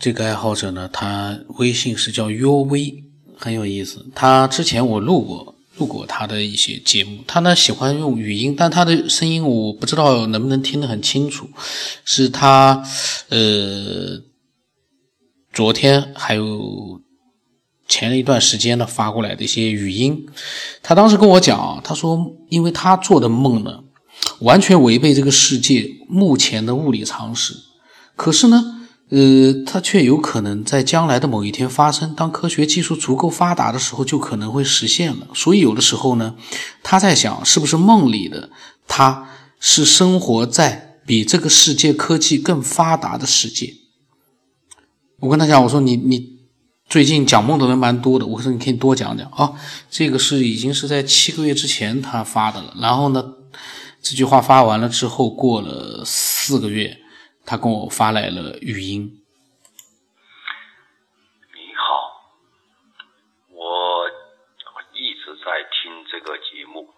[0.00, 3.04] 这个爱好者呢，他微信是叫约微，
[3.36, 4.06] 很有意思。
[4.14, 11.46] 他之前我录过录过他的一些节目，他呢喜欢用语音，但他的声音我不知道能不能听得很清楚。
[12.06, 12.82] 是他
[13.28, 14.22] 呃，
[15.52, 17.02] 昨天还有
[17.86, 20.26] 前一段时间呢发过来的一些语音。
[20.82, 23.80] 他当时跟我讲，他说，因为他做的梦呢，
[24.38, 27.54] 完全违背这个世界目前的物理常识，
[28.16, 28.78] 可是呢。
[29.10, 32.14] 呃，它却有可能在将来的某一天发生。
[32.14, 35.26] 当科学技术足够发达的时候，就可能会实现了。
[35.34, 36.36] 所以，有的时候呢，
[36.84, 38.50] 他在想，是不是梦里的
[38.86, 43.74] 他是生活在比这个世界科技更发达的世界？
[45.18, 46.38] 我跟他讲，我说你你
[46.88, 49.54] 最近讲梦的人蛮多的，我说你可以多讲讲啊。
[49.90, 52.74] 这个是已经是在七个月之前他发的了。
[52.80, 53.24] 然后呢，
[54.00, 56.96] 这句话发完了之后，过了四个月。
[57.46, 59.24] 他跟我发来了语音。
[61.52, 62.22] 你好，
[63.48, 64.08] 我
[64.92, 66.94] 一直在听这个节目。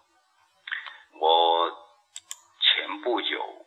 [1.19, 1.70] 我
[2.61, 3.66] 前不久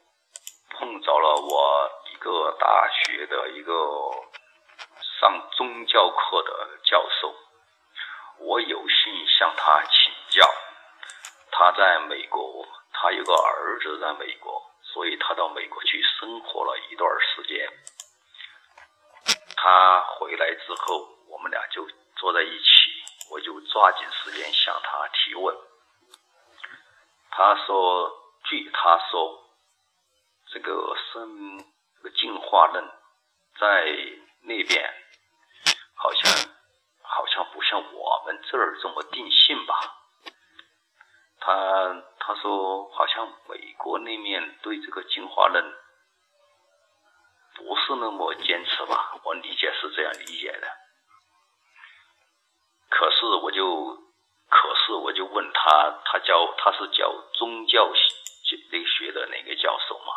[0.70, 3.74] 碰着了我一个大学的一个
[5.20, 7.34] 上宗教课的教授，
[8.40, 10.46] 我有幸向他请教。
[11.52, 14.62] 他在美国，他有个儿子在美国。
[14.96, 17.70] 所以他到美国去生活了一段时间。
[19.58, 25.54] 他回来之后，我们俩就坐在一起，我就抓紧时间向他提问。
[27.30, 28.10] 他说
[28.48, 29.44] ：“据他说，
[30.54, 31.60] 这个生
[31.98, 32.82] 这个进化论
[33.60, 33.86] 在
[34.44, 34.94] 那边
[35.94, 36.32] 好像
[37.02, 39.76] 好像不像我们这儿这么定性吧？”
[41.46, 42.04] 他。
[42.28, 45.64] 他说：“好像美国那面对这个进化论
[47.54, 49.22] 不是那么坚持吧？
[49.24, 50.68] 我理解是这样理解的。
[52.90, 53.96] 可是我就，
[54.50, 57.92] 可是我就问他，他教他是教宗教
[58.72, 60.14] 类学的那个教授嘛？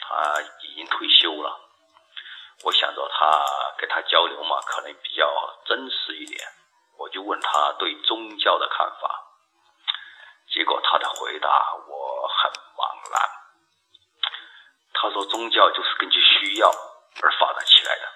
[0.00, 1.60] 他已经退休了。
[2.64, 3.46] 我想着他
[3.78, 5.32] 跟他交流嘛，可能比较
[5.64, 6.40] 真实一点。
[6.98, 9.28] 我就问他对宗教的看法。”
[11.10, 11.48] 回答
[11.86, 13.20] 我很茫然。
[14.94, 18.08] 他说：“宗教就是根据需要而发展起来的。”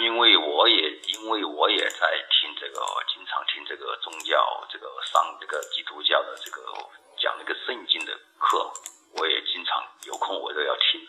[0.00, 2.80] 因为我也因为我也在听这个，
[3.12, 6.62] 经常听这个宗教这个上这个基督教的这个
[7.18, 8.72] 讲那个圣经的课，
[9.18, 11.06] 我也经常有空我都要听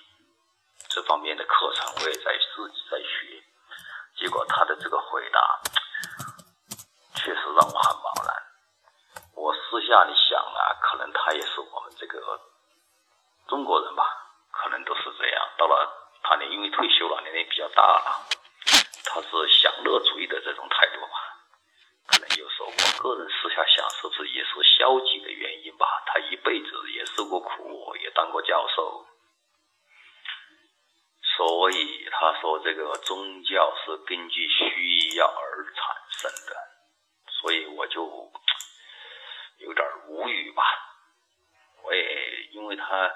[0.90, 3.42] 这方面的课程，我也在自己在学。
[4.18, 5.62] 结果他的这个回答
[7.16, 8.36] 确实让我很茫然。
[9.36, 12.40] 我私下里想啊，可能他也是我们这个
[13.48, 14.06] 中国人吧，
[14.52, 15.50] 可能都是这样。
[15.58, 15.90] 到了
[16.22, 18.28] 他年因为退休了，年龄比较大了，
[19.04, 21.10] 他是享乐主义的这种态度吧。
[22.06, 26.04] 可能有时候我个人私下想，是不是也是消极的原因吧？
[26.06, 29.08] 他一辈子也受过苦，也当过教授，
[31.36, 36.56] 所以他说这个宗教是根据需要而产生的，
[37.42, 38.32] 所以我就。
[39.60, 40.62] 有点无语吧，
[41.84, 43.10] 我也因为他，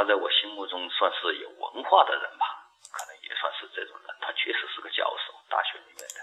[0.00, 4.16] 他在我心目中算是有文化的人吧，可能也算是这种人。
[4.22, 6.16] 他确实是个教授，大学里面的。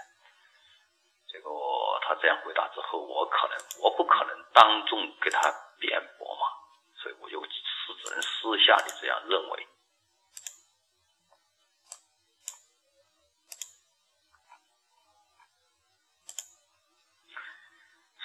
[1.28, 5.40] 结果他这样回答之后，我可能我不可能当众给他
[5.78, 6.46] 辩驳嘛，
[6.96, 9.68] 所以我就是只能私下里这样认为。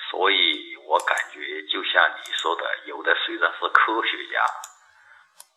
[0.09, 0.74] 所以。
[0.85, 4.46] 我感觉就像你说的，有的虽然是科学家，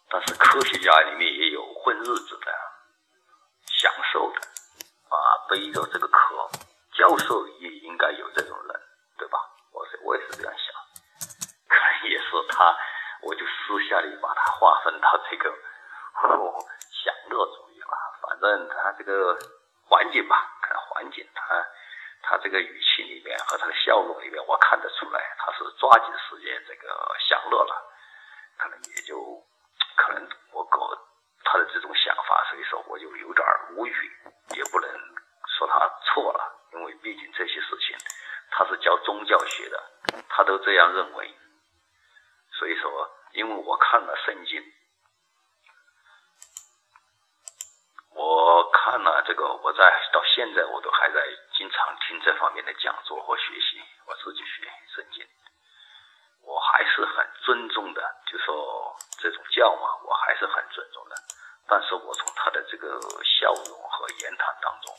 [0.08, 2.52] 但是科学家里面也有混日子的、
[3.66, 5.16] 享受的，啊，
[5.50, 6.48] 背着这个壳，
[6.94, 8.80] 教授也应该有这种人，
[9.18, 9.38] 对吧？
[9.72, 10.74] 我是我也是这样想，
[11.68, 12.76] 可能也是他，
[13.22, 15.52] 我就私下里把他划分到这个
[16.90, 17.96] 享乐主义了。
[18.22, 19.36] 反正他这个
[19.88, 21.66] 环境吧，看环境他。
[22.28, 26.88] 他这个语气里面和他的笑容里面，我看得出来，他是抓紧时间这个
[27.20, 27.86] 享乐了，
[28.58, 29.14] 可能也就
[29.96, 30.78] 可能我搞
[31.44, 33.46] 他的这种想法，所以说我就有点
[33.76, 34.12] 无语，
[34.54, 34.90] 也不能
[35.58, 37.96] 说他错了，因为毕竟这些事情
[38.50, 39.82] 他是教宗教学的，
[40.28, 41.34] 他都这样认为，
[42.52, 44.62] 所以说，因为我看了圣经。
[48.18, 51.20] 我看了这个，我在到现在我都还在
[51.52, 55.26] 经常听这方面的讲座和学习，我自己学圣经，
[56.40, 58.00] 我还是很尊重的。
[58.26, 61.16] 就说这种教嘛，我还是很尊重的。
[61.68, 64.94] 但是我从他的这个笑容和言谈当中，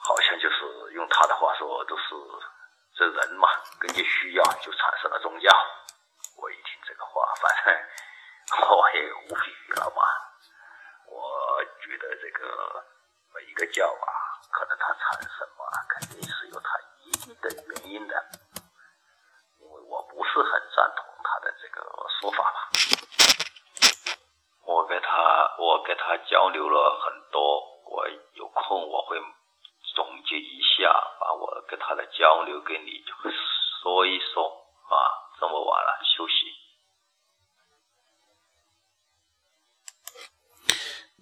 [0.00, 2.14] 好像就是用他的话说，都是
[2.96, 3.48] 这人嘛，
[3.80, 5.50] 根据需要就产生了宗教。
[6.36, 7.74] 我一听这个话，反正
[8.70, 10.02] 我也无语了嘛。
[11.06, 12.84] 我觉得这个
[13.34, 14.08] 每一个教啊，
[14.50, 16.68] 可能它产生嘛，肯定是有它
[17.04, 18.14] 一定的原因的。
[19.58, 21.80] 因为我不是很赞同他的这个
[22.20, 22.70] 说法吧。
[24.66, 29.20] 我跟他，我跟他交流了很多，我有空我会
[30.38, 30.90] 一下，
[31.20, 33.02] 把我跟他的交流跟你
[33.82, 34.48] 说一说
[34.90, 35.24] 啊。
[35.40, 36.34] 这么晚了，休息。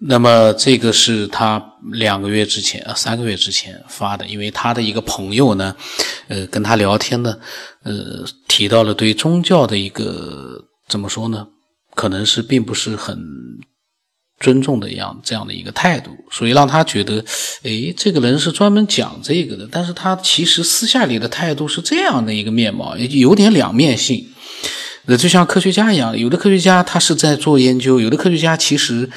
[0.05, 5.75] 那么这个是他两个月之前啊，三个月之前发的，因为他的一个朋友呢，
[6.29, 7.41] 呃，跟他聊天呢，
[7.85, 11.49] 呃，提到了对宗教的一个怎么说呢？
[11.95, 13.17] 可能是并不是很
[14.43, 17.25] 尊重的样这样的一个态度，所以让他觉得，
[17.63, 24.29] 诶，这个人是专门讲这个的，但是他其实私下里的态度是这样的一个面貌，有点两面性。
[25.07, 29.09] 那就像科学家一样，有的科学家他是在做研究，有的科学家其实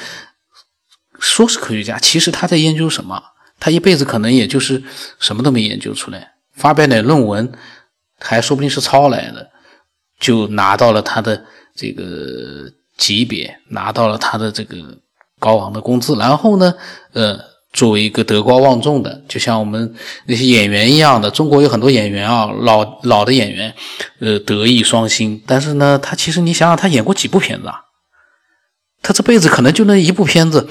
[1.20, 3.22] 说是科学家，其实他在研究什么？
[3.60, 4.82] 他一辈子可能也就是
[5.20, 7.52] 什么都没研究出来，发表点论文，
[8.20, 9.50] 还说不定是抄来的，
[10.20, 11.44] 就拿到了他的。
[11.78, 14.78] 这个级别拿到了他的这个
[15.40, 16.74] 高昂的工资，然后呢，
[17.14, 17.40] 呃，
[17.74, 19.94] 作为一个德高望重的，就像我们
[20.26, 23.74] 那些演员一样的，中国有很多演员啊，老老的演员，
[24.20, 25.44] 呃，德艺双馨。
[25.46, 27.82] 但是呢，他其实你想想，他演过几部片子啊？
[29.02, 30.68] 他这辈子可能就那一部片子，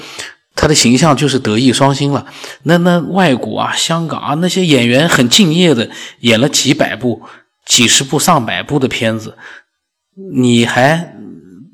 [0.55, 2.25] 他的形象就是德艺双馨了。
[2.63, 5.89] 那那外国啊，香港啊，那些演员很敬业的，
[6.19, 7.21] 演了几百部、
[7.65, 9.37] 几十部、上百部的片子。
[10.33, 11.13] 你还，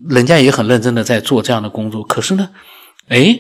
[0.09, 2.49] 人家也很认真的在做这样的工作，可是呢，
[3.07, 3.39] 哎，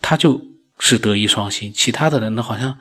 [0.00, 0.40] 他就
[0.78, 2.78] 是德艺双馨，其他的人呢好像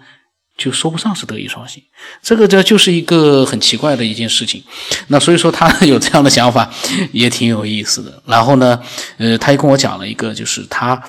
[0.57, 1.83] 就说不上是德艺双馨，
[2.21, 4.63] 这个这就是一个很奇怪的一件事情。
[5.07, 6.71] 那所以说他有这样的想法
[7.11, 8.21] 也挺有意思的。
[8.25, 8.81] 然后呢，
[9.17, 11.01] 呃，他也跟我讲了一个，就是他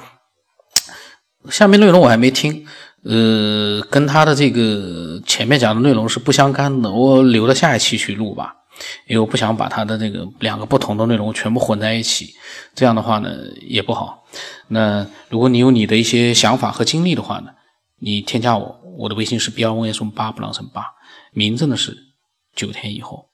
[1.50, 2.66] 下面内容我还没听，
[3.04, 8.54] 呃，跟他的这个前面讲的内容是不相干的，我留到下一期去录吧。
[9.06, 12.34] 因为我不想把它的这个两个不同的内容全部混在一起，
[12.74, 13.30] 这样的话呢
[13.62, 14.24] 也不好。
[14.68, 17.50] 那如果你有你的一些想法和经历的话呢，
[17.98, 20.84] 你添加我，我的微信是 brns 八布朗森八，
[21.32, 21.96] 名字呢是
[22.54, 23.25] 九天以后。